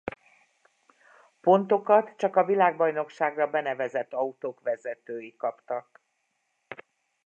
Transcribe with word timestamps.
Pontokat 1.41 2.13
csak 2.17 2.35
a 2.35 2.45
világbajnokságra 2.45 3.49
benevezett 3.49 4.13
autók 4.13 4.61
vezetői 4.61 5.35
kaptak. 5.35 6.01